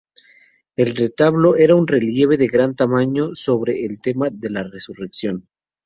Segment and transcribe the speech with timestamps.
[0.75, 5.47] El retablo era un relieve de gran tamaño sobre el tema de la Resurrección.